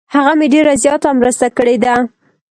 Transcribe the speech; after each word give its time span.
هغه 0.13 0.31
مې 0.39 0.47
ډیر 0.53 0.65
زیاته 0.83 1.09
مرسته 1.19 1.47
کړې 1.57 1.75
ده. 1.83 1.95